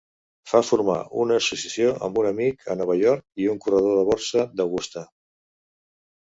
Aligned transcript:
Fa 0.51 0.59
formar 0.67 0.95
una 1.23 1.35
associació 1.41 1.91
amb 2.07 2.17
un 2.21 2.29
amic 2.29 2.65
a 2.75 2.77
Nova 2.79 2.95
York 3.03 3.45
i 3.45 3.51
un 3.53 3.61
corredor 3.67 3.95
de 3.99 4.07
borsa 4.13 4.49
d"Augusta. 4.57 5.05